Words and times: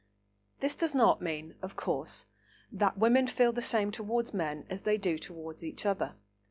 This 0.61 0.73
does 0.73 0.95
not 0.95 1.21
mean, 1.21 1.53
of 1.61 1.75
course, 1.75 2.25
that 2.71 2.97
women 2.97 3.27
feel 3.27 3.51
the 3.53 3.61
same 3.61 3.91
towards 3.91 4.33
men 4.33 4.65
as 4.67 4.81
they 4.81 4.97
do 4.97 5.19
towards 5.19 5.63
each 5.63 5.85
other. 5.85 6.15